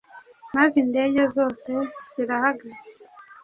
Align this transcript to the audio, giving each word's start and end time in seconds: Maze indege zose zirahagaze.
Maze 0.55 0.75
indege 0.83 1.21
zose 1.35 1.71
zirahagaze. 2.13 2.85